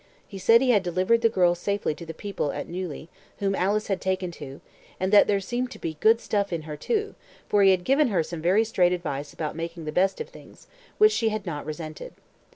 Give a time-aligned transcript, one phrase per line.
[0.27, 3.07] He said he had delivered the girl safely to the people at Neuilly,
[3.37, 4.59] whom Alice had taken to,
[4.99, 7.13] and that there seemed to be "good stuff" in her, too,
[7.47, 10.65] for he had given her some very straight advice about making the best of things,
[10.97, 12.13] which she had not resented.